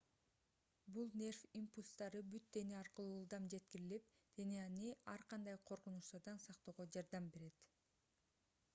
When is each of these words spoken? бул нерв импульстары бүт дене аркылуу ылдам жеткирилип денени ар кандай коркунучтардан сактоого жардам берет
бул 0.93 1.09
нерв 1.21 1.41
импульстары 1.59 2.21
бүт 2.29 2.47
дене 2.57 2.75
аркылуу 2.79 3.19
ылдам 3.19 3.45
жеткирилип 3.55 4.07
денени 4.41 4.89
ар 5.13 5.25
кандай 5.35 5.57
коркунучтардан 5.71 6.43
сактоого 6.47 6.87
жардам 6.97 7.29
берет 7.37 7.69